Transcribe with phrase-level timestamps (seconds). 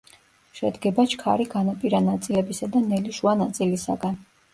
[0.59, 4.19] შედგება ჩქარი განაპირა ნაწილებისა და ნელი შუა ნაწილისაგან.